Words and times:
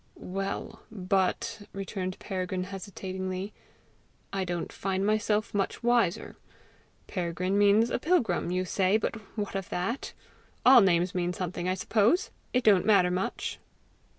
"Well, 0.15 0.81
but," 0.89 1.61
returned 1.73 2.17
Peregrine, 2.17 2.63
hesitatingly, 2.63 3.53
"I 4.33 4.43
don't 4.43 4.71
find 4.71 5.05
myself 5.05 5.53
much 5.53 5.83
wiser. 5.83 6.37
Peregrine 7.05 7.55
means 7.55 7.91
a 7.91 7.99
pilgrim, 7.99 8.49
you 8.49 8.65
say, 8.65 8.97
but 8.97 9.13
what 9.37 9.53
of 9.53 9.69
that? 9.69 10.13
All 10.65 10.81
names 10.81 11.13
mean 11.13 11.33
something, 11.33 11.69
I 11.69 11.75
suppose! 11.75 12.31
It 12.51 12.63
don't 12.63 12.83
matter 12.83 13.11
much." 13.11 13.59